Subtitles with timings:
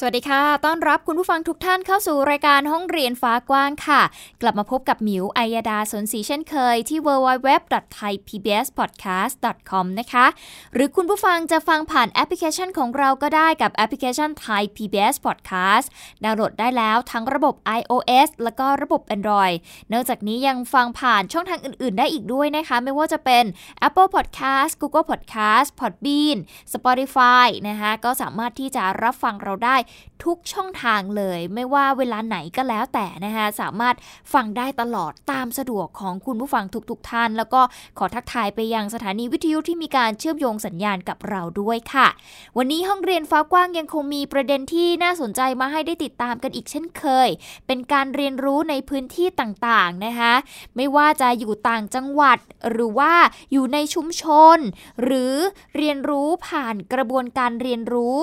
[0.00, 4.02] สวัสดีค่ะ ต้อนรับคุณผู้ฟังทุกท่านเข้าสู่รายการห้องเรียนฟ้ากว้างค่ะ
[4.42, 10.26] กลับมาพบกับหมิวอัยดาสนศรีเช่นเคยที่ www.thaipbspodcast.com นะคะ
[10.74, 15.86] หรือคุณผู้ฟังจะฟังผ่านแอปพลิเคชันของเราก็ได้กับแอปพลิเคชัน Thai PBS Podcast
[16.24, 19.56] ดาวน์โหลดได้แล้วทั้งระบบ iOS แล้วก็ระบบ Android
[19.92, 23.44] นอกจากนี้ยังฟังผ่านช่องทางอื่น ๆ ได้อีกด้วยนะคะ ไม่ว่าจะเป็น
[23.86, 26.38] Apple Podcast Google Podcast Podbean
[26.74, 29.76] Spotify นะคะ ก็สามารถที่จะรับฟังเราได้
[30.24, 33.94] ทุกช่องทางเลย ไม่ว่าเวลาไหนก็แล้วแต่นะคะสามารถ
[34.32, 37.60] ฟังได้ตลอดตามสะดวกของคุณผู้ฟังทุกๆทท่าน แล้วก็
[37.98, 42.08] ขอทักทายไปยังสถานีวิทยุที่มีการเชื่อมโยงสัญญาณกับเราด้วยค่ะ
[42.56, 47.28] วันนี้ห้องเรียนฟ้ากว้างยังคงมีประเด็นที่น่าสนใจมาให้ได้ติดตามกันอีกเช่นเคย
[47.66, 50.34] เป็นการเรียนรู้ในพื้นที่ต่างๆนะคะ
[50.76, 52.38] ไม่ว่าจะอยู่ต่างจังหวัด
[52.70, 53.12] หรือว่า
[53.52, 54.24] อยู่ในชุมช
[54.56, 54.58] น
[55.02, 55.34] หรือ
[55.76, 58.16] เรียนรู้ผ่านกระบวนการเรียนรู้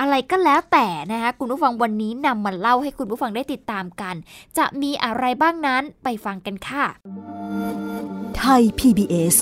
[0.00, 4.14] อะไรก็แล้วแต่นะคะคุณผู้ฟังวันนี้นำมาเล่าให้คุณผู้ฟังได้ติดตามกัน
[4.58, 6.84] จะมีอะไรบ้างนั้นไปฟังกันค่ะ
[8.36, 9.34] ไทย PBS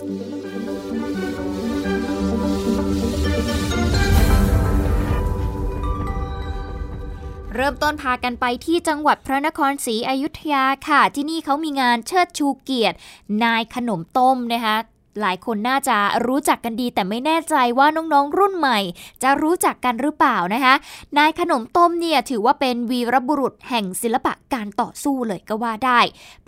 [7.55, 12.97] เริ่มต้นพากันไปที่จังหวัดพระนครศรีอยุธยาค่ะ ที่นี่เขามีงานเชิดชูเกียรติ
[13.43, 14.77] นายขนมต้มนะคะ
[15.21, 18.79] หลายคนน่าจะรู้จักกันดี แต่ไม่แน่ใจว่าน้องๆรุ่นใหม่
[19.23, 20.75] จะรู้จักกันหรือเปล่านะคะ
[21.19, 26.01] นายขนมต้มเนี่ยถือว่าเป็นวีรบุรุษแห่งศิลปะการต่อสู้เลยก็ว่าได้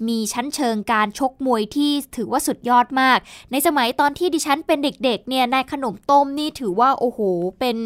[0.09, 3.19] มีชั้นเชิงการชกมวยที่ถือว่าสุดยอดมาก
[3.51, 7.21] ในสมัยตอนที่ดิฉันเป็นเด็กๆเนี่ยนายขนมต้มนี่ถือว่าโอ้โห
[7.61, 7.77] เป็น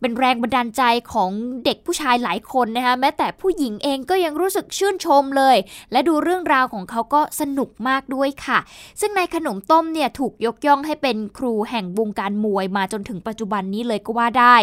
[0.00, 0.82] เป็นแรงบันดาลใจ
[1.12, 1.30] ของ
[1.64, 5.56] เด็กผู้ชายหลายคนนะคะแม้แต่ผู้หญิงเองก็ยังรู้สึกชื่นชมเลย
[5.92, 8.58] และดูเรื่องราวของเขาก็สนุกมากด้วยค่ะ
[9.00, 14.56] ซึ่งในขนมต้มเนี่ยถูกยกย่องให้เป็นครูแห่งวงการมวยมาจนถึงปัจจุบันนี้เลยก็ว่าได้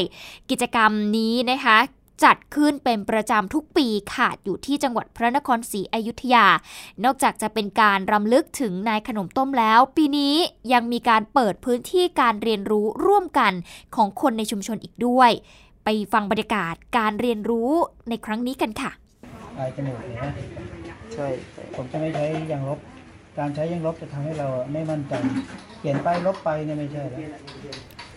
[0.50, 1.78] กิจกรรมนี้นะคะ
[2.24, 6.48] จัดขึ้นเป็นประจำทุกปีค่ะอยู่ที่จังหวัดพระนครศรีอยุธยา
[7.03, 10.36] นอกจากจะเป็นการรำลึกถึงนายขนมต้มแล้ว ปีนี้
[10.74, 13.54] ยังมีการเปิดพื้นที่การเรียนรู้ร่วมกัน
[13.96, 15.31] ของคนในชุมชนอีกด้วย
[15.84, 17.72] ไปฟังบรรยากาศการเรียนรู้
[18.09, 18.92] ในครั้งนี้กันค่ะ
[19.59, 20.31] ลายจมูกนะ
[21.14, 21.28] ใช่
[21.75, 22.80] ผมจะไม่ใช้ยางลบ
[23.40, 25.14] การใช้ยางลบจะทำให้เราไม่มั่นใจ
[25.80, 27.22] เขียนไปลบไปเนี่ยไม่ใช่แล้ว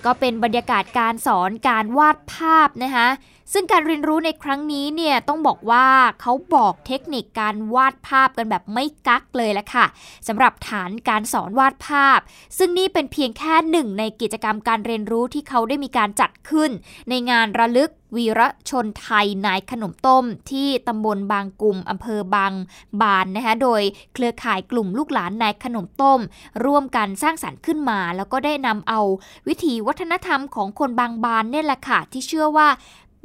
[0.04, 3.08] ก็เป็นบรรยากาศการสอนการวาดภาพนะคะ
[3.52, 5.86] ซึ่งการเรียนรู้ในครั้งนี้เนี่ยต้องบอกว่า
[6.20, 9.86] เขาบอกเทคนิคการวาดภาพกันแบบไม่กักเลยละค่ะ
[10.28, 12.18] สำหรับฐานการสอนวาดภาพ
[12.58, 16.70] ซึ่งนี่เป็นเพียงแค่หนึ่งในกิจกรรมการเรียนรู้ที่เขาได้มีการจัดขึ้น
[17.08, 22.52] ในงานระลึกวีรชนไทยนายขนมต้ม ที่ตำบลบางกลุ่มอำเภอบาง
[23.00, 23.82] บานนะคะโดย
[24.14, 26.20] เครือข่ายกลุ่มลูกหลานนายขนมต้ม
[26.64, 29.00] ร่วมกันสร้างสารรค์ขึ้นมา แล้วก็ได้นำเอา
[29.48, 32.68] วิถีวัฒนธรรมของคนบางบานเนี่ยแหละค่ะที่เชื่อว่า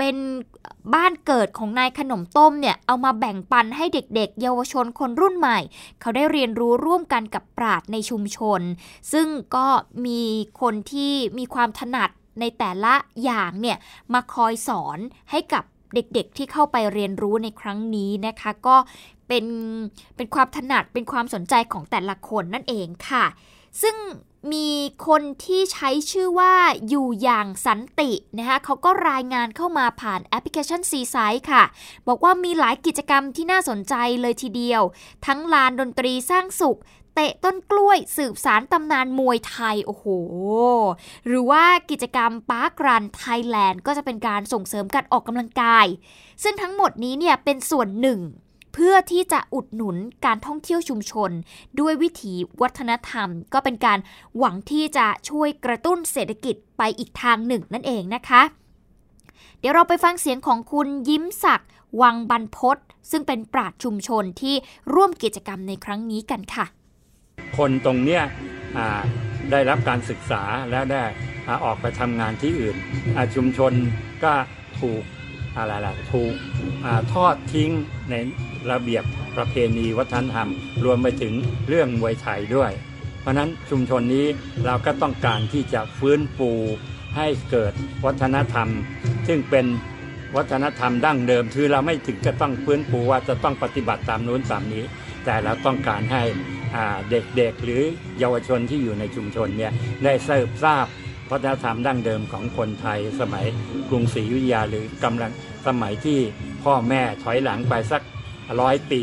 [0.04, 0.22] เป็น
[0.96, 5.60] บ้านเกิดของนายขนมต้มเนี่ยเอามาแบ่งปันให้เด็กๆ เยาวชนคนรุ่นใหม่
[6.02, 8.62] เขาได้เรียนรู้ร่วมกันกับปราดในชุมชน
[9.14, 9.68] ซึ่งก็
[10.06, 10.22] มี
[10.62, 12.10] คนที่มีความถนัด
[12.40, 12.94] ในแต่ละ
[13.24, 13.78] อย่างเนี่ย
[14.14, 14.98] มาคอยสอน
[15.32, 18.76] ให้กับเด็กๆ ที่เข้าไปเรียนรู้ในครั้งนี้นะคะ ก็
[19.28, 19.46] เป็น
[20.16, 23.26] เป็นความถนัดเป็นความสนใจของแต่ละคนนั่นเองค่ะ
[23.82, 23.96] ซึ่ง
[24.52, 24.70] มี
[25.08, 26.54] คนที่ใช้ชื่อว่า
[26.90, 31.64] อยู่อย่างสันตินะคะเขาก็รายงานเข้ามาผ่านแอปพลิเคชันซีไซด์ค่ะ
[32.08, 34.82] บอกว่ามีหลายกิจกรรมที่น่าสนใจเลยทีเดียว
[35.26, 36.80] ทั้งลานดนตรีสร้างสุข
[37.16, 40.06] เตะต้นกล้วยสืบสารตำนานมวยไทย โอ้โห
[41.28, 45.86] หรือว่ากิจกรรมปาร์กรันไทยแลนด์ก็จะเป็นการส่งเสริมการออกกำลังกาย
[46.44, 48.20] ซึ่งทั้งหมดนี้เนี่ยเป็นส่วนหนึ่ง
[48.74, 51.32] เพื่อที่จะอุดหนุนการท่องเที่ยวชุมชน
[51.80, 54.00] ด้วยวิถีวัฒนธรรม ก็เป็นการ
[54.38, 58.42] หวังที่จะช่วยกระตุ้นเศรษฐกิจไปอีกทางหนึ่งนั่นเองนะคะ
[59.60, 61.70] เดี๋ยวเราไปฟังเสียงของคุณยิ้มศักดิ์
[62.02, 62.78] วังบรรพศ
[63.12, 64.56] ซึ่งเป็นปราชชุมชนที่
[64.94, 66.66] ร่วมกิจกรรมในครั้งนี้กันค่ะ
[67.58, 68.24] คนตรงเนี้ย
[69.52, 71.04] ได้รับการศึกษาแล้วได้
[71.66, 72.78] ออกไปทำงานที่อื่น
[73.36, 73.74] ชุมชน
[74.24, 74.34] ก็
[74.80, 75.04] ถูก
[75.58, 76.34] อะไรล่ะถูก
[77.14, 77.70] ทอดทิ้ง
[78.10, 78.16] ใน
[78.72, 79.04] ระเบียบ
[79.38, 80.50] ประเพณีวัฒนธรรม
[80.86, 81.34] รวมไปถึง
[81.70, 82.72] เรื่องมวยไทยด้วย
[83.22, 84.26] เพราะนั้นชุมชนนี้
[84.66, 86.52] เราก็ต้องการที่จะฟื้นฟู
[87.18, 87.74] ให้เกิด
[88.06, 88.70] วัฒนธรรม
[89.28, 89.66] ซึ่งเป็น
[90.36, 94.84] วัฒนธรรมดั้งเดิม คือเราไม่ถึงจะต้องฟื้นฟูว่าจะต้องปฏิบัติตามนู้นตามนี้
[95.26, 96.24] แต่เราต้องการให้
[97.10, 97.82] เด็กๆหรือ
[98.20, 99.72] เยาวชนที่อยู่ในชุมชนเนี่ย
[100.04, 100.86] ได้ทราบทราบ
[101.34, 103.46] วัฒนธรรมดั้งเดิมของคนไทยสมัย
[103.90, 105.32] กรุงศรีอยุธยาหรือกำลัง
[105.68, 106.20] สมัยที่
[106.64, 108.02] พ่อแม่ถอยหลังไปสัก
[108.60, 109.02] ร้อยปี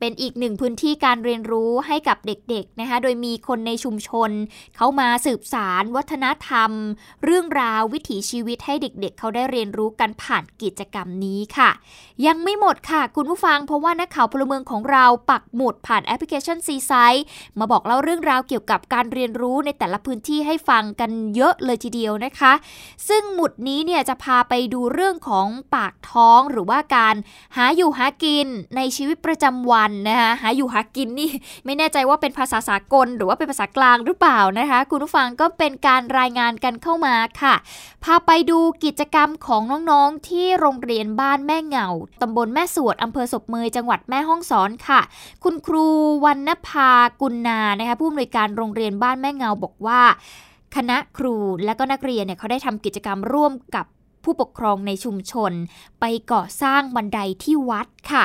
[0.00, 4.30] เป็นอีกหนึ่งพื้นที่การเรียนรู้ให้กับเด็กๆนะคะ โดยมีคนในชุมชน
[4.76, 6.70] เขามาสืบสารวัฒนธรรม
[7.24, 11.70] เรื่องราววิถีชีวิตให้เด็กๆเเขาได้เรียนรู้กันผ่านกิจกรรมนี้ค่ะ
[12.26, 17.24] ยังไม่หมดค่ะคุณผู้ฟังเพราะว่านักข่าวพลเมืองของเราปักหมุดผ่านแอปพลิเคชัน C-Site
[17.58, 22.52] มาบอกเล่าเรื่องราวเกี่ยวกับการเรียนรู้ในแต่ละพื้นที่ให้ฟังกันเยอะเลยทีเดียวนะคะ
[23.08, 27.14] ซึ่งหมุดนี้เนี่ยจะพาไปดูเรื่องของปากท้องหรือว่าการ
[27.56, 31.30] หาอยู่หากินในชีวิตประจำวันนะคะหาอยู่หากินนี่
[31.64, 37.54] ไม่แน่ใจว่าเป็นภาษาสากล หรือว่าเป็นภาษากลางหรือเปล่านะคะ คุณผู้ฟังก็เป็นการรายงานกันเข้ามาค่ะ
[38.04, 41.86] พาไปดูกิจกรรมของน้องๆที่โรงเรียนบ้านแม่เงา
[42.20, 45.00] ตำบลแม่สวดอำเภอศพเมยจังหวัดแม่ฮ่องสอนค่ะ
[45.44, 45.86] คุณครู
[46.24, 46.90] วรรณภา
[47.20, 50.02] กุลนานะคะผู้อำนวยการโรงเรียนบ้านแม่เงาบอกว่า
[50.76, 53.86] คณะครูและก็นักเรียนเนี่ยเขาได้ทำกิจกรรมร่วมกับ
[54.24, 55.52] ผู้ปกครองในชุมชน
[56.00, 58.24] ไปก่อสร้างบันไดที่วัดค่ะ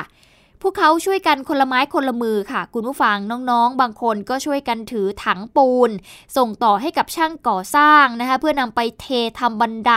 [0.66, 3.16] วกเขาช่วยกันคนละไม้คนละมือค่ะ คุณผู้ฟัง
[3.50, 5.90] น้องๆ บางคนก็ช่วยกันถือถังปูน
[6.36, 9.06] ส่งต่อให้กับช่างก่อสร้างนะคะ เพื่อนำไปเท
[9.38, 9.92] ทำบันได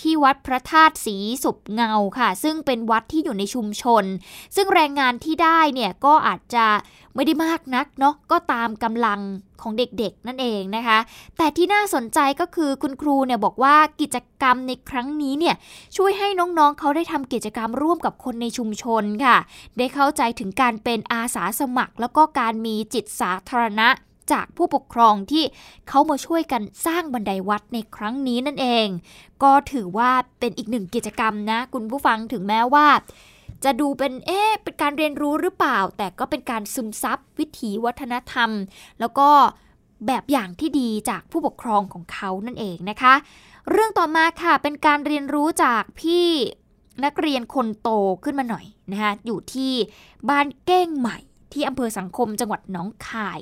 [0.00, 4.04] ที่วัดพระธาตุสีสุบเงาค่ะ ซึ่งเป็นวัดที่อยู่ในชุมชน
[4.56, 6.66] ซึ่งแรงงานที่ได้เนี่ยก็อาจจะ
[7.14, 9.20] ไม่ได้มากนักเนาะก็ตามกำลัง
[9.62, 10.98] ของเด็กๆนั่นเองนะคะ
[11.36, 15.54] แต่ที่น่าสนใจก็คือคุณครูเนี่ยบอกว่ากิจกรรมในครั้งนี้เนี่ย
[15.96, 19.36] ช่วยให้น้องๆเขาได้ทำกิจกรรมร่วมกับคนในชุมชนค่ะ
[19.78, 23.88] ได้เข้าใจถึงการเป็นอาสาสมัคร แล้วก็การมีจิตสาธารณะ
[24.32, 25.44] จากผู้ปกครองที่
[25.88, 28.86] เขามาช่วยกันสร้างบันไดวัดในครั้งนี้นั่นเอง
[29.42, 30.10] ก็ถือว่า
[30.40, 32.86] เป็นอีกหนึ่งกิจกรรมนะ คุณผู้ฟังถึงแม้ว่า
[33.64, 38.50] จะดูเป็นเอ๊ะเป็นการเรียนรู้หรือเปล่า แต่ก็เป็นการซึมซับวิถีวัฒนธรรม
[39.00, 39.28] แล้วก็
[40.06, 43.14] แบบอย่างที่ดีจากผู้ปกครองของเขานั่นเองนะคะ
[43.70, 46.28] เรื่องต่อมาค่ะเป็นการเรียนรู้จากพี่
[47.04, 47.90] นักเรียนคนโต
[48.24, 49.72] ขึ้นมาหน่อยนะคะอยู่ที่
[50.28, 51.18] บ้านเก้งใหม่
[51.52, 53.40] ที่อำเภอสังคมจังหวัดหนองคาย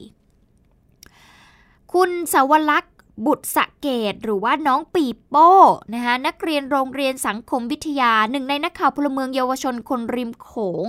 [1.92, 2.94] คุณสาวลักษ์
[3.26, 5.50] บุตรสะเกตหรือว่าน้องปีโป้
[5.94, 10.50] นะคะนักเรียนโรงเรียนสังคมวิทยาหนึ่งในนักข่าวพลเมืองเยาวชนคนริมโข
[10.86, 10.88] ง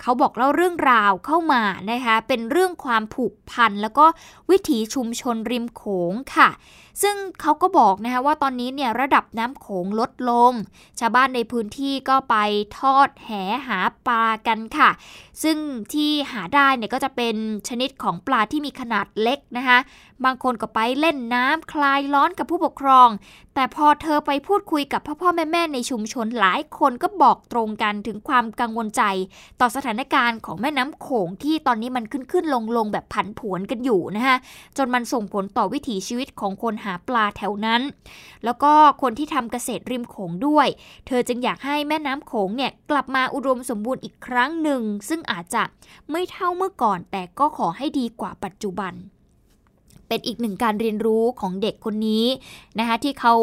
[0.00, 4.06] เขาบอกเล่าเรื่องราวเข้ามานะคะเป็นเรื่องความผูกพัน แล้วก็
[4.50, 6.48] วิถีชุมชนริมโขงค่ะ
[7.02, 10.52] ซึ่งเขาก็บอกนะคะว่าตอนนี้เนี่ยระดับน้ำโขงลดลง
[11.00, 12.36] ชาวบ้านในพื้นที่ก็ไป
[12.78, 13.30] ทอดแห
[13.68, 14.90] หาปลากันค่ะ
[15.42, 15.58] ซึ่ง
[15.92, 17.36] ที่หาได้เนี่ยก็จะเป็น
[17.68, 19.78] ชนิดของปลาที่มีขนาดเล็กนะคะ
[20.24, 23.08] บางคนก็ไปเล่นน้ำคลายร้อนกับผู้ปกครอง
[23.54, 29.02] แต่พอเธอไปพูดคุยกับพ่อพ่อแม่แม่ในชุมชนหลายคนก็บอกตรงกันถึงความกังวลใจ
[29.60, 34.36] ต่อสถานการณ์ของแม่น้ำโขงที่ตอนนี้มันขึ้นขึ้นลงลงแบบผันผวนกันอยู่นะคะ
[34.76, 37.82] จนมันส่งผลต่อวิถีชีวิตของคนหาปลาแถวนั้น
[38.44, 38.72] แล้วก็
[39.02, 40.66] คนที่ทำเกษตรริมโขงด้วย
[41.06, 45.62] เธอจึงอยากให้แม่น้ำโขงเนี่ยกลับมาอุดมสมบูรณ์อีกครั้งหนึ่ง ซึ่งอาจจะ
[46.10, 48.94] ไม่เท่าเมื่อก่อน แต่ก็ขอให้ดีกว่าปัจจุบัน
[50.08, 52.26] เป็นอีกหนึ่งการเรียนรู้ของเด็กคนนี้
[52.78, 53.34] นะคะที่เขา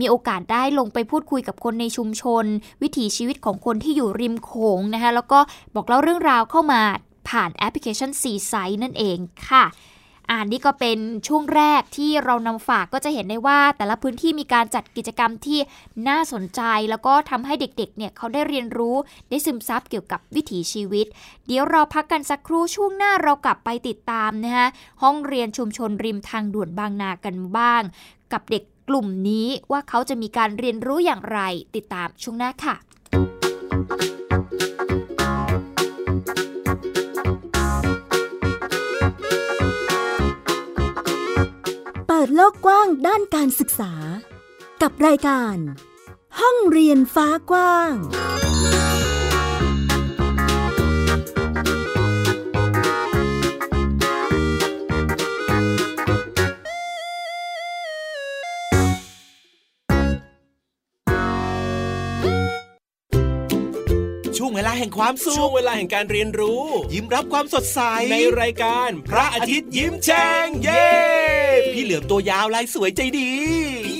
[0.00, 2.44] มีโอกาสได้ลงไปพูดคุยกับคนในชุมชน
[2.82, 5.38] วิถีชีวิตของคนที่อยู่ริมโขงนะคะแล้วก็
[5.74, 6.82] บอกเล่าเรื่องราวเข้ามา
[7.28, 9.64] ผ่านแอปพลิเคชันซีไซนั่นเองค่ะ
[10.30, 15.60] อ่านนี่ก็เป็นช่วงแรกที่เรานำฝากก็จะเห็นได้ว่าแต่ละพื้นที่มีการจัดกิจกรรมที่
[16.08, 18.96] น่าสนใจ แล้วก็ทำให้เด็กๆ เนี่ยเขาได้เรียนรู้
[19.28, 21.06] ได้ซึมซับเกี่ยวกับวิถีชีวิต
[21.46, 24.68] เดี๋ยวเราพักกันสักครู่ช่วงหน้าเรากลับไปติดตามนะคะ
[25.02, 27.82] ห้องเรียนชุมชนริมทางด่วนบางนากันบ้าง
[28.32, 31.40] กับเด็กกลุ่มนี้ว่าเขาจะมีการเรียนรู้อย่างไร
[31.76, 32.76] ติดตามช่วงหน้าค่ะ
[42.40, 43.92] โลกกว้างด้านการศึกษา
[44.82, 45.56] กับรายการ
[46.40, 47.94] ห้องเรียนฟ้ากว้าง
[64.36, 67.80] ช่วงเวลาแห่งความสุขช่วงเวลาแห่งการเรียนรู้ ยิ้มรับความสดใส
[68.12, 71.27] ในรายการพระอาทิตย์ยิ้มแฉ่งเย้
[71.74, 73.30] พี่เหลือมตัวยาวลายสวยใจดี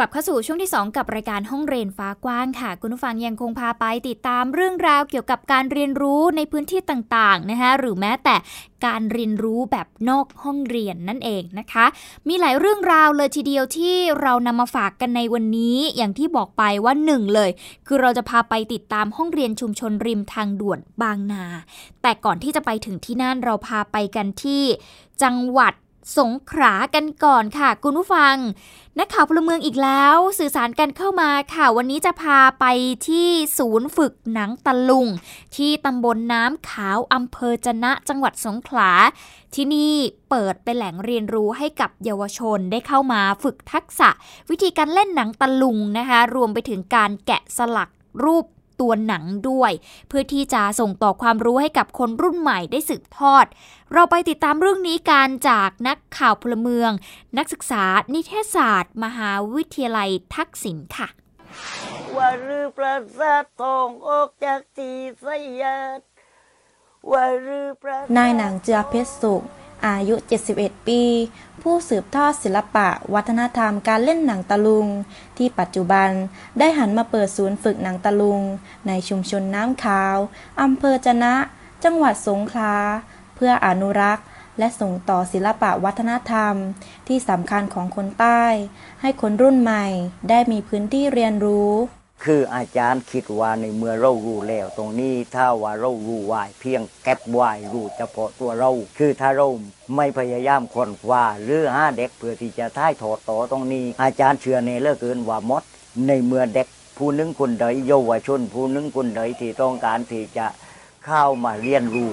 [0.00, 8.36] กลับเข้าสู่ช่วงที่ 2 กับรายการห้องเรียนฟ้ากว้างค่ะ คุณผู้ฟังยังคงพาไปติดตามเรื่องราวเกี่ยวกับการเรียนรู้ในพื้นที่ต่างๆนะคะหรือแม้แต่
[8.86, 11.86] การเรียนรู้แบบนอกห้องเรียนนั่นเองนะคะ
[12.28, 17.50] มีหลายเรื่องราวเลยทีเดียวที่เรานำมาฝากกันในวันนี้อย่างที่บอกไปว่าหนึ่งเลย
[17.86, 21.44] คือเราจะพาไปติดตามห้องเรียนชุมชนริมทางด่วนบางนา
[22.02, 24.62] แต่ก่อนที่จะไปถึงที่นั่นเราพาไปกันที่
[25.22, 25.74] จังหวัด
[26.16, 28.36] สงขลากันก่อนค่ะ คุณผู้ฟัง
[28.98, 32.64] นักข่าวพลเมืองอีกแล้ว สื่อสารกันเข้ามาค่ะ วันนี้จะพาไป
[33.08, 35.06] ที่ศูนย์ฝึกหนังตะลุง
[35.56, 38.90] ที่ตำบลน้ำขาวอำเภอจะนะจังหวัดสงขลา
[39.54, 39.94] ที่นี่
[40.30, 44.10] เปิดเป็นแหล่งเรียนรู้ให้กับเยาวชนได้เข้ามาฝึกทักษะ
[44.50, 47.90] วิธีการเล่นหนังตะลุงนะคะ รวมไปถึงการแกะสลัก
[48.24, 48.44] รูป
[48.80, 49.72] ตัวหนังด้วย
[50.08, 53.46] เพื่อที่จะส่งต่อความรู้ให้กับคนรุ่นใหม่ได้สืบทอด
[53.92, 56.90] เราไปติดตามเรื่องนี้การจากนักข่าวพลเมือง
[57.38, 61.08] นักศึกษานิเทศศาสตร์ มหาวิทยาลัยทักษิณค่ะ
[62.16, 64.92] ว่ารือประสาททองออกจากที
[65.24, 65.26] ส
[65.60, 65.98] ยาม
[67.12, 69.42] ว่ารือประสาทนายหนังเจือเพชรสุข
[69.86, 70.14] อายุ
[70.52, 71.02] 71 ปี
[71.62, 74.86] ผู้สืบทอดศิลปะ วัฒนธรรมการเล่นหนังตะลุง
[75.36, 76.08] ที่ปัจจุบัน
[76.58, 78.40] ได้หันมาเปิดศูนย์ฝึกหนังตะลุง
[78.86, 80.16] ในชุมชนน้ำขาว
[80.62, 81.34] อำเภอจะนะ
[81.84, 82.76] จังหวัดสงขลา
[83.34, 84.26] เพื่ออนุรักษ์
[84.58, 86.54] และส่งต่อศิลปะวัฒนธรรม
[87.08, 88.44] ที่สำคัญของคนใต้
[89.00, 89.86] ให้คนรุ่นใหม่
[90.28, 91.72] ได้มีพื้นที่เรียนรู้
[92.24, 99.48] คืออาจารย์คิดว่าในเมื่อเรารู้แล้ว ตรงนี้ถ้าว่าเรารู้ไว้เพียงเก็บไว้รู้เฉพาะตัวเรา คือถ้าเรา
[99.96, 105.62] ไม่พยายามค้นคว้าหรือหาเด็กเพื่อที่จะท้ายถอดต่อตรงนี้ อาจารย์เชื่อในเลือเกินว่ามด
[106.06, 110.46] ในเมื่อเด็กผู้นึงคนใดเยาวชนผู้นึงคนใดที่ต้องการที่จะ
[111.06, 112.10] เข้ามาเรียนรู้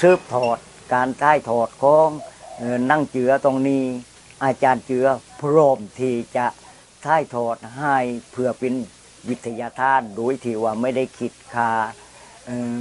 [0.00, 0.58] สืบทอด
[0.92, 2.10] การถ่ายทอดของ
[2.90, 3.84] นั่งเจือตรงนี้
[4.44, 5.06] อาจารย์เจือ
[5.40, 6.46] พร้อมที่จะ
[7.04, 7.96] ถ่ายทอดให้
[8.32, 8.74] เพื่อเป็น
[9.28, 11.70] วิทยาทานโดยที่ว่าไม่ได้คิดค่า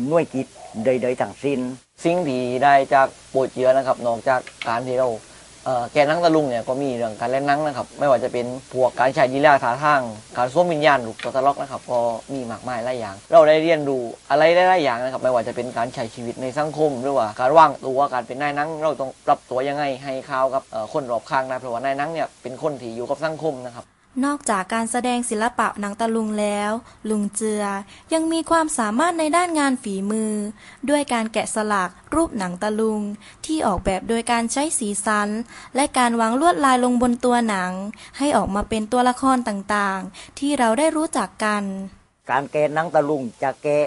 [0.07, 0.47] หน่วยกิจ
[0.85, 1.59] ใดๆทั้งสิ้น
[2.03, 5.09] สิ่งที่ได้จากปรดเจือนะครับนอกจากการที่เรา
[5.91, 10.01] แกนนังตะลุงเนี่ยก็มีเรื่องการเล่นนั่งนะครับ ไม่ว่าจะเป็นพวกการใช้ยีราท่าทาง
[10.37, 11.99] การสวมวิญญาณลูกตัวตลกนะครับ ก็
[12.33, 20.63] มีมากมายหลายอย่าง เราได้เรียนรู้อะไรหลายๆอย่างนะครับ ไม่ว่าจะเป็นการใช้ชีวิตในสังคมหรือว่าการว่างตัวการเป็นนายนั่งเราต้องปรับตัวยังไงให้เข้ากับ
[20.93, 23.85] คนรอบข้างได้เพราะว่านายนั่งเนี่ยเป็นคนที่อยู่กับสังคมนะครับ
[24.25, 26.71] นอกจากการแสดงศิลปะหนังตะลุงแล้ว
[27.09, 27.63] ลุงเจือ
[28.13, 30.33] ยังมีความสามารถในด้านงานฝีมือ
[30.89, 33.01] ด้วยการแกะสลักรูปหนังตะลุง
[33.45, 35.29] ที่ออกแบบโดยการใช้สีสัน
[35.75, 37.71] และการวางลวดลายลงบนตัวหนัง
[38.17, 41.63] ให้ออกมาเป็นตัวละครต่างๆ ที่เราได้รู้จักกัน
[42.31, 43.85] การแกะหนังตะลุงจะแกะ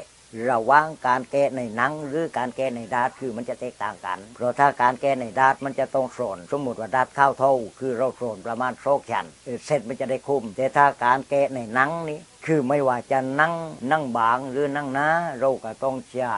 [0.51, 9.27] ระหว่างการแกะในหนังหรือการแกะในดาดคือมันจะแตกต่างกัน เพราะถ้าการแกะในดาดมันจะต้องโสนสมมติว่าดาดข้าวเท่า คือเราโสนประมาณโซกชัน
[9.67, 13.55] เสร็จมันจะได้คุมแต่ถ้าการแกะในหนังนี้คือไม่ว่าจะนั่ง
[13.91, 15.09] นั่งบางหรือนั่งหนา
[15.41, 16.33] เราก็ต้องใช้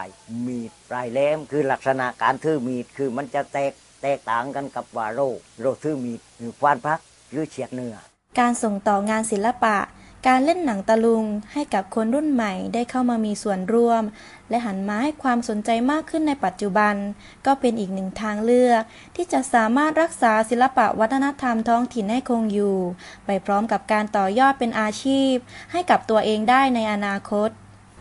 [0.47, 3.73] มีดปลายแหลมคือลักษณะการถือมีดคือมันจะแตก
[4.03, 5.27] แตกต่างกันกับว่าเรา
[5.61, 7.01] เราถือมีดหรือควานพัก
[7.33, 7.97] หรือเฉียดเนื้อ
[8.39, 9.77] การส่งต่องานศิลปะ
[10.29, 14.03] การเล่นหนังตะลุงให้กับคนรุ่นใหม่ได้เข้ามามีส่วนร่วม
[14.51, 16.95] และหันมาให้ความสนใจมากขึ้นในปัจจุบัน
[17.47, 18.83] ก็เป็นอีกหนึ่งทางเลือก
[19.17, 22.79] ที่จะสามารถรักษาศิลปะวัฒนธรรมท้องถิ่นให้คงอยู่
[23.27, 25.35] ไปพร้อมกับการต่อยอดเป็นอาชีพ
[25.73, 27.51] ให้กับตัวเองได้ในอนาคต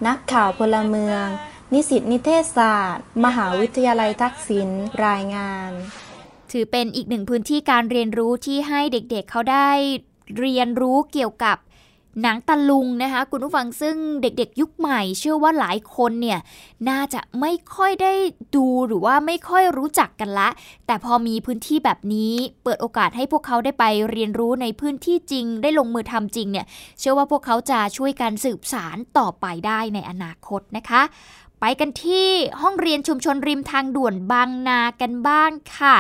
[0.08, 1.25] นักข่าวพลเมือง
[1.74, 4.70] นิสิตนิเทศศาสตร์ มหาวิทยาลัยทักษิณ
[5.06, 5.72] รายงาน
[6.51, 9.70] ถือเป็นอีกหนึ่งพื้นที่การเรียนรู้ที่ให้เด็กๆเเขาได้
[10.40, 11.58] เรียนรู้เกี่ยวกับ
[12.22, 16.39] หนังตะลุงนะคะคุณผู้ฟังซึ่งเด็กๆ ยุคใหม่ เชื่อว่าหลายคนเนี่ย
[16.89, 18.13] น่าจะไม่ค่อยได้
[18.56, 20.50] ดูหรือว่าไม่ค่อยรู้จักกันละ
[20.88, 26.65] แต่พอมีพื้นที่แบบนี้เปิดโอกาสให้พวกเขาได้ไปเรียนรู้ในพื้นที่จริง ได้ลงมือทำจริงเนี่ย
[27.00, 31.01] เชื่อว่าพวกเขาจะช่วยกันสืบสารต่อไปได้ในอนาคตนะคะ
[31.60, 32.27] ไปกันที่
[32.62, 35.96] ห้องเรียนชุมชนริมทางด่วนบางนากันบ้างค่ะ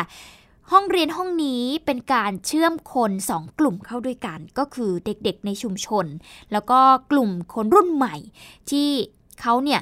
[0.75, 6.05] ห้องเรียนห้องนี้เป็นการเชื่อมคนสองกลุ่มเข้าด้วยกัน ก็คือเด็กๆในชุมชน
[6.51, 6.79] แล้วก็
[7.11, 8.15] กลุ่มคนรุ่นใหม่
[8.69, 8.89] ที่
[9.41, 9.81] เขาเนี่ย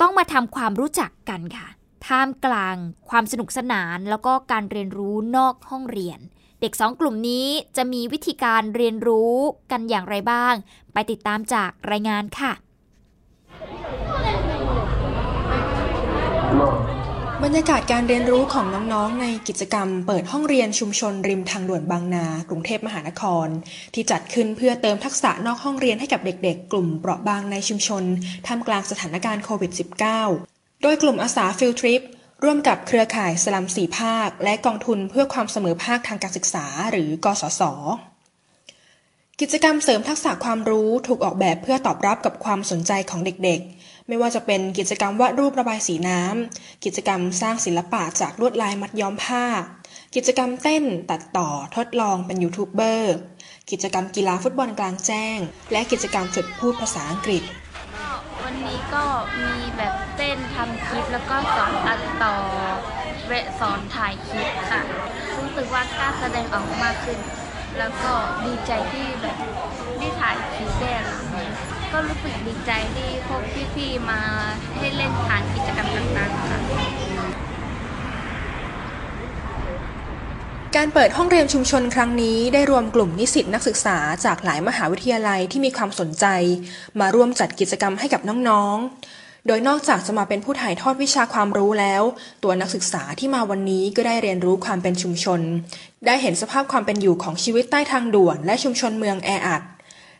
[0.00, 1.68] ต้องมาทำความรู้จักกันค่ะ
[2.06, 2.76] ท่ามกลาง
[3.08, 6.18] ความสนุกสนานแล้วก็การเรียนรู้นอกห้องเรียน
[6.60, 9.34] เด็กสองกลุ่มนี้จะมีวิธีการเรียนรู้
[9.70, 10.54] กันอย่างไรบ้าง
[10.92, 12.52] ไปติดตามจากรายงานค่ะ
[17.44, 23.46] บรรยากาศการเรียนรู้ของน้องๆ ในกิจกรรมเปิดห้องเรียนชุมชนริมทางด่วนบางนา กรุงเทพมหานคร
[23.94, 28.04] ที่จัดขึ้นเพื่อเติมทักษะนอกห้องเรียนให้กับเด็กๆ กลุ่มเปราะบางในชุมชน
[28.46, 29.72] ท่ามกลางสถานการณ์โควิด
[30.26, 32.02] -19 โดยกลุ่มอาสาฟิลทริป
[32.44, 37.62] ร่วมกับเครือข่ายสลัมสี่ภาค และกองทุนเพื่อความเสมอภาคทางการศึกษา หรือกสศ
[39.40, 43.73] กิจกรรมเสริมทักษะความรู้ถูกออกแบบเพื่อตอบรับกับความสนใจของเด็กๆ
[44.08, 49.44] ไม่ว่าจะเป็นกิจกรรมวาดรูประบายสีน้ำ กิจกรรมสร้างศิลปะจากลวดลายมัดย้อมผ้า
[50.14, 53.14] กิจกรรมเต้นตัดต่อทดลองเป็นยูทูบเบอร์
[53.70, 55.38] กิจกรรมกีฬาฟุตบอลกลางแจ้ง
[55.72, 57.42] และกิจกรรมฝึกพูดภาษาอังกฤษ
[58.42, 59.04] วันนี้ก็
[59.42, 62.34] มีแบบเต้นทำคลิปแล้วก็สอนตัดต่อ
[63.26, 64.80] เวสอนถ่ายคลิปค่ะ
[65.38, 67.18] รู้สึกว่ากล้าแสดงออกมากขึ้น
[67.78, 68.12] แล้วก็
[68.44, 69.36] ดีใจที่แบบ
[69.98, 70.36] ได้ถ่าย
[71.94, 73.42] ก็รู้สึกดีใจที่พวก
[73.74, 74.20] พี่ๆมา
[74.76, 76.60] ให้เล่นทางกิจกรรมต่างๆค่ะ
[80.76, 86.26] การเปิดห้องเรียนชุมชนครั้งนี้ได้รวมกลุ่มนิสิตนักศึกษาจากหลายมหาวิทยาลัยที่มีความสนใจ
[87.00, 92.02] มาร่วมจัดกิจกรรมให้กับน้องๆ โดยนอกจากจะมาเป็นผู้ถ่ายทอดวิชาความรู้แล้ว
[92.42, 95.40] ตัวนักศึกษาที่มาวันนี้ก็ได้เรียนรู้ความเป็นชุมชน
[96.06, 99.62] ได้เห็นสภาพความเป็นอยู่ของชีวิตใต้ทางด่วน และชุมชนเมืองแออัด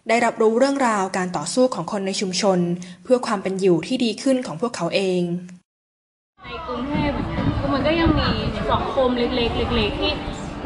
[0.09, 2.59] ได้รับรู้เรื่องราวการต่อสู้ของคนในชุมชน
[3.05, 5.23] เพื่อความเป็นอยู่ที่ดีขึ้นของพวกเขาเอง
[6.45, 8.29] ในกรุงเทพอย่างเงี้ยก็มันก็ยังมี
[8.73, 10.13] สังคมเล็กๆเล็กๆที่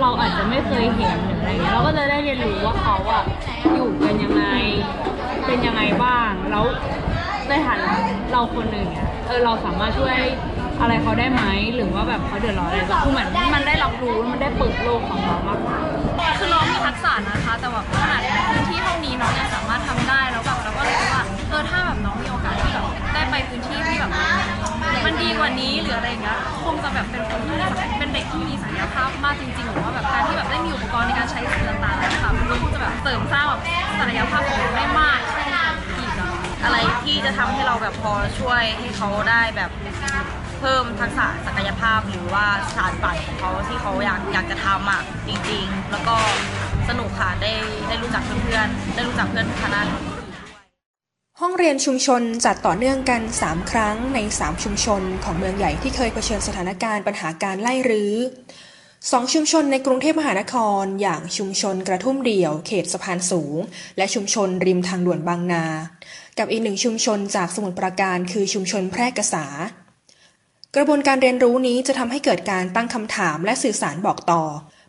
[0.00, 3.22] เราอาจจะไม่เคยเห็นหรืออะไรเงี้ยเราก็จะได้เรียนรู้ว่าเขาอะ
[3.74, 4.44] อยู่กันยังไง
[5.46, 6.64] เป็นยังไงบ้างแล้ว
[7.48, 7.92] ในฐานะ
[8.32, 10.16] เราคนหนึ่งเนี่ยเออเราสามารถช่วย
[10.80, 11.42] อะไรเขาได้ไหม
[11.74, 15.78] หรือว่าแบบเขาเดือดร้อนอะไรแบบคือเหมือนมันได้รับรู้มันได้เปิดโลกของเรามากกว่า
[16.38, 18.37] คือน้องมีทักษะนะคะ แต่แบบขนาดพื้
[19.08, 24.12] นี้น้องยังสามารถทำได้แล้วแบบเราก็เลยคิดว่าเออถ้าแบบน้องมีโอกาสที่แบบได้ไปพื้นที่ที่แบบ
[25.04, 33.62] มันดีกว่านี้หรืออะไรอย่างเงี้ยคงจะแบบเป็นคนที่แบบเป็นเด็กที่มีศักยภาพมากจริงๆหรือว่าแบบการที่แบบได้มีอุปกรณ์ในการใช้สื่อต่างๆนะคะมันก็คงจะแบบเสริมสร้างแบบ
[34.00, 35.46] ศักยภาพของเราได้มากขึ้น
[35.98, 36.28] อีกอะ
[36.64, 39.70] อะไรที่จะจะทำให้เราแบบพอช่วยให้เขาได้แบบ
[40.60, 46.16] เพิ่มทักษะศักยภาพหรือว่าสารฝันของเขาที่เขาอยากอยากจะทำอะจริง ๆ แล้วก็
[46.88, 47.52] สนุกค่ะได้
[47.88, 49.82] ได้รู้จักเพื่อนๆได้รู้จักเพื่อนคณะ
[51.40, 58.14] ห้องเรียนชุมชนจัดต่อเนื่องกัน 3 ครั้งใน 3 ชุมชนของเมืองใหญ่ที่เคยเผชิญสถานการณ์ปัญหาการไล่รื้อ
[59.10, 63.56] สองชุมชนในกรุงเทพมหานคร อย่างชุมชนกระทุ่มเดี่ยว เขตสะพานสูง
[63.96, 65.64] และชุมชนริมทางด่วนบางนา
[66.38, 69.46] กับอีกหนึ่งชุมชนจากสมุทรปราการคือชุมชนแพร่กษา
[70.76, 74.42] กระบวนการเรียนรู้นี้จะทำให้เกิดการตั้งคำถามและสื่อสารบอกต่อ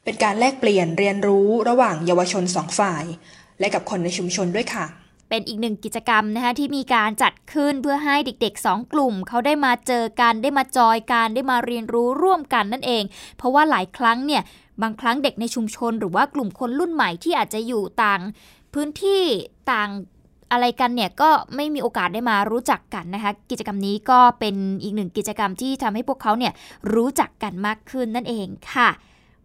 [0.09, 3.03] เป็นการแลกเปลี่ยนเรียนรู้ระหว่างเยาวชนสองฝ่าย
[3.59, 4.85] และกับคนในชุมชนด้วยค่ะ
[5.29, 13.03] เป็นอีกหนึ่งกิจกรรมนะคะที่มีการจัดขึ้นเพื่อให้เด็กๆ 2 กลุ่ม เขาได้มาเจอกันได้มาจอยกันได้มาเรียนรู้ร่วมกันนั่นเอง
[13.37, 14.41] เพราะว่าหลายครั้งเนี่ย
[14.81, 18.21] บางครั้งเด็กในชุมชน หรือว่ากลุ่มคนรุ่นใหม่ที่อาจจะอยู่ต่าง
[18.73, 19.23] พื้นที่
[19.71, 19.89] ต่าง
[20.51, 26.53] อะไรกันเนี่ยก็ไม่มีโอกาสได้มารู้จักกันนะคะ กิจกรรมนี้ก็เป็นอีกหนึ่งกิจกรรมที่ทำให้พวกเขาเนี่ย
[26.93, 28.89] รู้จักกันมากขึ้นนั่นเองค่ะ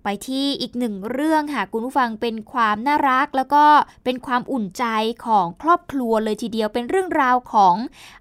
[0.04, 3.64] ไปที่อีกหนึ่งเรื่องค่ะคุณผู้ฟังเป็นความน่ารัก แล้วก็
[4.04, 4.84] เป็นความอุ่นใจ
[5.26, 7.74] ของครอบครัวเลยทีเดียวเป็นเรื่องราวของ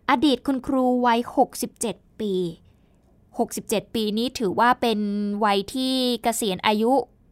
[0.10, 1.20] อดีตคุณครูวัย
[1.70, 2.34] 67 ปี
[3.16, 5.00] 67 ปีนี้ถือว่าเป็น
[5.46, 6.92] วัยที่เกษียณอายุ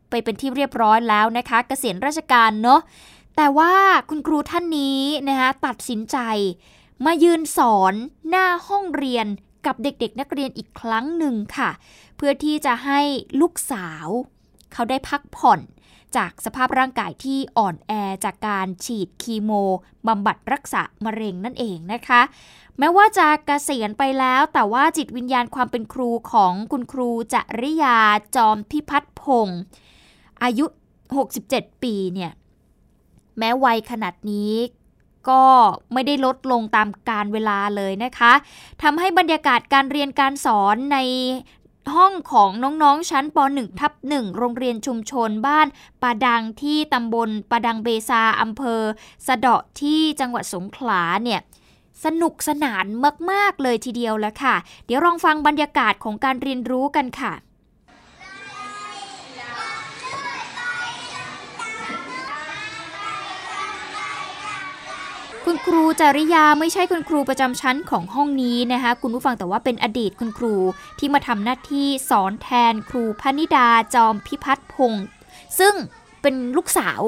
[0.09, 2.81] ไปเป็นที่เรียบร้อยแล้วนะคะ เกษียณราชการเนาะ
[3.35, 3.73] แต่ว่า
[4.09, 6.17] คุณครูท่านนี้นะคะตัดสินใจ
[7.05, 7.93] มายืนสอน
[8.29, 9.27] หน้าห้องเรียน
[9.65, 11.69] กับเด็กๆ นักเรียนอีกครั้งหนึ่งค่ะ
[12.17, 13.01] เพื่อที่จะให้
[13.41, 14.07] ลูกสาว
[14.73, 15.59] เขาได้พักผ่อน
[16.15, 17.91] จากสภาพร่างกายที่อ่อนแอ
[18.25, 19.51] จากการฉีดคีโม
[20.07, 22.21] บำบัดรักษามะเร็งนั่นเองนะคะ
[22.79, 27.97] แม้ว่าจะกะเกษียณไปแล้ว แต่ว่าจิตวิญญาณความเป็นครูของคุณครูจริยา
[28.35, 29.61] จอมพิพัฒน์พงศ์
[30.43, 30.65] อายุ
[31.25, 32.31] 67 ปีเนี่ย
[33.37, 34.53] แม้วัยขนาดนี้
[35.29, 35.43] ก็
[35.93, 38.33] ไม่ได้ลดลงตามการเวลาเลยนะคะ
[38.81, 40.97] ทำให้บรรยากาศการเรียนการสอนใน
[41.95, 45.67] ห้องของน้องๆ ชั้นป .1 ทับ1โรงเรียนชุมชนบ้าน
[46.01, 48.81] ปาดังที่ตำบลปาดังเบซาอำเภอ
[49.27, 51.39] สะเดาะที่จังหวัดสงขลาเนี่ย
[52.05, 52.85] สนุกสนาน
[53.31, 57.33] มาก ๆ เลยทีเดียวแล้วค่ะ เดี๋ยวลองฟังบรรยากาศของการเรียนรู้กันค่ะ
[65.65, 70.55] ครูจริยาไม่ใช่คุณครูประจำชั้นของห้องนี้นะคะคุณผู้ฟังแต่ว่าเป็นอดีตคุณครู
[70.99, 75.05] ที่มาทำหน้าที่สอนแทนครูพนิดาจอมพิพัฒน์พงศ์
[75.59, 75.73] ซึ่ง
[76.21, 77.01] เป็นลูกสาว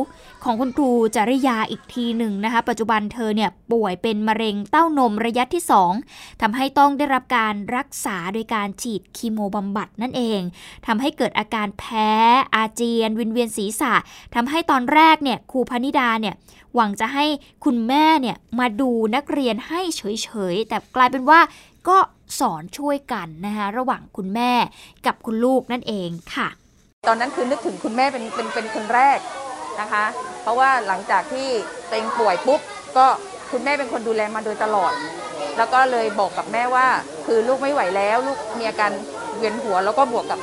[0.43, 5.63] ของคุณครูจริยาอีกทีหนึ่งนะคะ ปัจจุบันเธอเนี่ยป่วยเป็นมะเร็งเต้านมระยะที่
[6.01, 10.41] 2ทำให้ต้องได้รับการรักษาโดยการฉีดคีโมบำบัดนั่นเอง
[10.87, 12.11] ทำให้เกิดอาการแพ้
[12.55, 13.93] อาเจียน วินเวียนศีรษะ
[14.35, 16.35] ทำให้ตอนแรกเนี่ยครูพนิดาเนี่ย
[16.75, 17.25] หวังจะให้
[17.65, 21.39] คุณแม่เนี่ยมาดูนักเรียนให้เฉยๆ แต่กลายเป็นว่า
[21.87, 21.97] ก็
[22.39, 24.51] สอนช่วยกันนะคะระหว่างคุณแม่
[25.05, 26.49] กับคุณลูกนั่นเองค่ะ
[27.07, 29.19] ตอนนั้นคือนึกถึงคุณแม่เป็นเป็นเป็นคนแรก
[29.81, 30.05] นะคะ
[30.41, 31.47] เพราะว่าหลังจากที่
[31.89, 32.61] ตัวเองป่วยปุ๊บ
[32.97, 33.05] ก็
[33.51, 34.93] คุณแม่เป็นคนดูแลมาโดยตลอด
[35.57, 36.87] แล้วก็เลยบอกกับแม่ว่า
[37.25, 38.91] คือลูกไม่ไหวแล้วลูกมีอาการ
[39.37, 40.39] เวียนหัว แล้วก็บวกกับ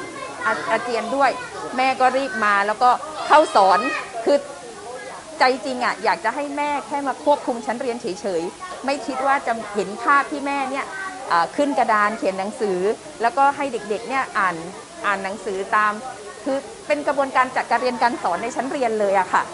[0.47, 1.31] อาอาเจียนด้วย
[1.77, 2.91] แม่ก็รีบมาแล้วก็
[3.27, 3.81] เข้าสอน
[4.25, 4.39] คือ
[5.39, 10.87] ใจจริงอะอยากจะให้แม่แค่มาควบคุมชั้นเรียนเฉยๆไม่คิดว่าจะเห็นภาพที่แม่เนี่ย
[11.57, 12.79] ขึ้นกระดานเขียนหนังสือ
[13.23, 14.57] แล้วก็ให้เด็กๆเนี่ยอ่าน
[15.07, 15.93] อ่านหนังสือตาม
[16.45, 19.45] คือเป็นกระบวนการจัดการเรียนการสอนในชั้นเรียนเลยอะค่ะ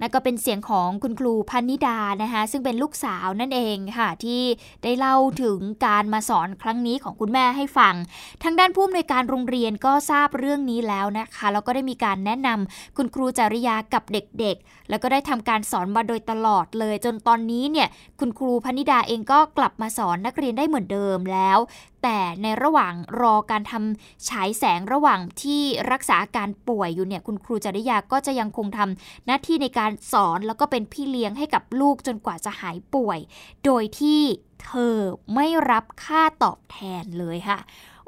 [0.00, 4.42] นั่นก็เป็นเสียงของคุณครูพันิดานะคะซึ่งเป็นลูกสาวนั่นเองค่ะ ที่
[4.82, 7.94] ได้เล่าถึงการมาสอนครั้งนี้ของคุณแม่ให้ฟัง
[8.42, 17.88] ทางด้านผู้อำนวยการโรงเรียนก็ทราบเรื่องนี้แล้วนะคะแล้วก็ได้มีการแนะนำคุณครูจริยากับเด็กๆ แล้วก็ได้ทำการสอนมาโดยตลอดเลย จนตอนนี้เนี่ย
[18.20, 21.58] คุณครูพันิดาเองก็กลับมาสอนนักเรียนได้เหมือนเดิมแล้ว
[22.08, 33.18] แต่ในระหว่างรอการทำฉายแสงระหว่างที่รักษาอาการป่วยอยู่เนี่ยคุณครูจริยาก็จะยังคงทำหน้าที่ในการสอนแล้วก็เป็นพี่เลี้ยงให้กับลูกจนกว่าจะหายป่วย
[33.64, 34.20] โดยที่
[34.62, 34.96] เธอ
[35.34, 37.58] ไม่รับค่าตอบแทนเลยค่ะ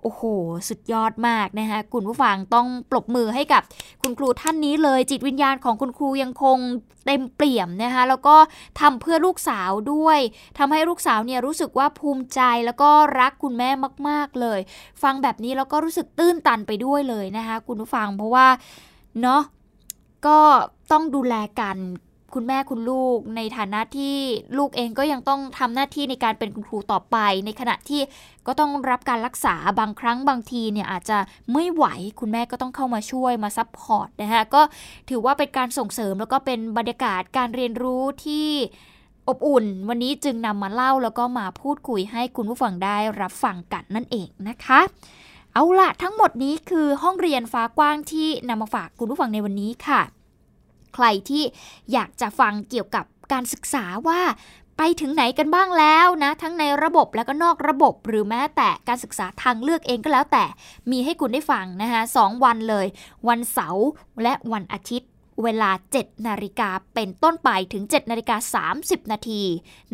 [0.02, 0.22] โอ้โห
[0.68, 3.62] สุดยอดมากนะคะคุณผู้ฟังต้องปรบมือให้กับ
[4.02, 6.58] คุณครูท่านนี้เลย จิตวิญญาณของคุณครูยังคง
[7.06, 8.37] เต็มเปี่ยมนะคะแล้วก็
[8.80, 10.18] ทำเพื่อลูกสาวด้วย
[10.58, 13.70] ทำให้ลูกสาวเนี่ยรู้สึกว่าภูมิใจแล้วก็รักคุณแม่
[14.08, 14.61] มาก ๆเลย
[15.02, 18.46] ฟังแบบนี้แล้วก็รู้สึกตื้นตันไปด้วยเลยนะคะคุณผู้ฟังเพราะว่า
[19.22, 19.42] เนาะ
[20.26, 20.38] ก็
[20.92, 21.76] ต้องดูแลกัน
[22.34, 24.16] คุณแม่คุณลูก ในฐานะที่
[24.58, 28.00] ลูกเองก็ยังต้องทำหน้าที่ในการเป็นคุณครูต่อไป ในขณะที่
[28.46, 31.18] ก็ต้องรับการรักษาบางครั้งบางทีเนี่ยอาจจะ
[31.52, 31.86] ไม่ไหว
[32.20, 34.62] คุณแม่ก็ต้องเข้ามาช่วยมา support นะคะก็
[35.10, 38.48] ถือว่าเป็นการส่งเสริมแล้วก็เป็นบรรยากาศการเรียนรู้ที่
[39.28, 44.80] อบอุ่น วันนี้จึงนำมาเล่าแล้วก็มาพูดคุยให้คุณผู้ฟังได้รับฟังกันนั่นเองนะคะ
[45.54, 50.00] เอาละทั้งหมดนี้คือห้องเรียนฟ้ากว้างที่นำมาฝากคุณผู้ฟังในวันนี้ค่ะ
[50.94, 51.42] ใครที่
[51.92, 54.20] อยากจะฟังเกี่ยวกับการศึกษาว่า
[54.79, 60.44] ไปถึงไหนกันบ้างแล้วนะ ทั้งในระบบและก็นอกระบบ หรือแม้แต่การศึกษาทางเลือกเองก็แล้วแต่
[60.90, 62.87] มีให้คุณได้ฟังนะคะสองวันเลย
[63.29, 63.87] วันเสาร์
[64.22, 65.09] และวันอาทิตย์
[65.44, 69.42] เวลา 7 นาฬิกาเป็นต้นไปถึง 7 นาฬิกา 30 นาที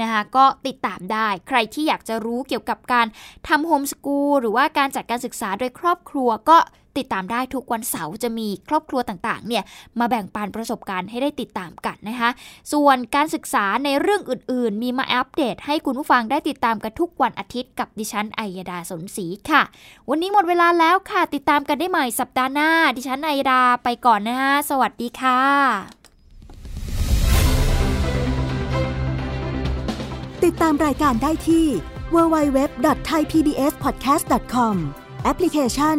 [0.01, 3.07] นะคะก็ติดตามได้ ใครที่อยากจะรู้เกี่ยวกับการ
[3.49, 6.59] ทำโฮมสกูลหรือว่าการจัดการศึกษาโดยครอบครัวก็
[6.99, 9.65] ติดตามได้ทุกวันเสาร์จะมีครอบครัวต่างๆเนี่ย
[9.99, 12.31] มาแบ่งปันประสบการณ์ให้ได้ติดตามกันนะคะ
[12.73, 19.63] ส่วนการศึกษาในเรื่องอื่น ๆ มีมาอัปเดต ให้คุณผู้ฟังได้ติดตามกันทุกวันอาทิตย์กับดิฉันไอยดาสนศรีค่ะ
[20.09, 25.41] วันนี้หมดเวลาแล้วค่ะ ติดตามกันได้ใหม่สัปดาห์หน้า ดิฉันไอยดาไปก่อนนะคะสวัสดีค่ะ
[30.45, 31.67] ติดตามรายการได้ที่
[32.15, 34.75] www.thaipbspodcast.com
[35.25, 35.99] แอปพลิเคชัน